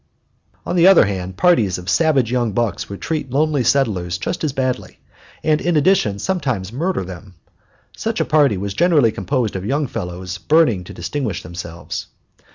[0.65, 4.51] On the other hand, parties of savage young bucks would treat lonely settlers just as
[4.51, 4.97] badly,
[5.43, 7.35] and in addition sometimes murder them.
[7.95, 12.07] Such a party was generally composed of young fellows burning to distinguish themselves.